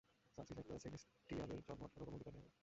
সার্সি, 0.37 0.53
একটা 0.59 0.75
সেলেস্টিয়ালের 0.79 1.59
জন্ম 1.59 1.81
আটকানোর 1.83 2.07
কোন 2.07 2.15
অধিকার 2.15 2.33
নেই 2.33 2.41
আমাদের। 2.41 2.59